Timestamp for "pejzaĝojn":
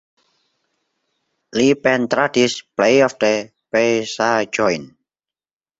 3.75-4.95